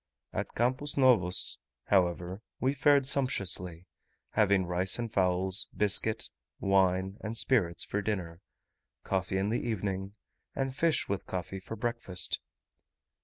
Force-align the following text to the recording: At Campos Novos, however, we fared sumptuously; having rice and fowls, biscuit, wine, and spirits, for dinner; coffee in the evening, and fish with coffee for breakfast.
At 0.33 0.55
Campos 0.55 0.97
Novos, 0.97 1.59
however, 1.83 2.41
we 2.59 2.73
fared 2.73 3.05
sumptuously; 3.05 3.85
having 4.31 4.65
rice 4.65 4.97
and 4.97 5.13
fowls, 5.13 5.67
biscuit, 5.77 6.31
wine, 6.59 7.17
and 7.21 7.37
spirits, 7.37 7.85
for 7.85 8.01
dinner; 8.01 8.41
coffee 9.03 9.37
in 9.37 9.49
the 9.49 9.61
evening, 9.61 10.15
and 10.55 10.75
fish 10.75 11.07
with 11.07 11.27
coffee 11.27 11.59
for 11.59 11.75
breakfast. 11.75 12.39